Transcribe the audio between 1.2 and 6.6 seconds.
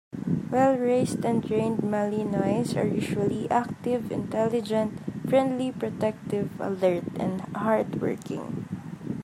and trained Malinois are usually active, intelligent, friendly, protective,